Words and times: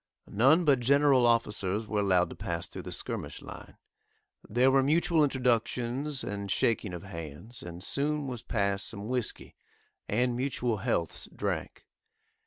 None 0.31 0.65
but 0.65 0.79
general 0.79 1.27
officers 1.27 1.85
were 1.85 1.99
allowed 1.99 2.31
to 2.31 2.35
pass 2.35 2.67
through 2.67 2.81
the 2.81 2.91
skirmish 2.91 3.39
line; 3.39 3.77
there 4.49 4.71
were 4.71 4.81
mutual 4.81 5.23
introductions 5.23 6.23
and 6.23 6.49
shaking 6.49 6.91
of 6.95 7.03
hands, 7.03 7.61
and 7.61 7.83
soon 7.83 8.25
was 8.25 8.41
passed 8.41 8.87
some 8.87 9.07
whiskey, 9.09 9.53
and 10.09 10.35
mutual 10.35 10.77
healths 10.77 11.29
drank. 11.35 11.85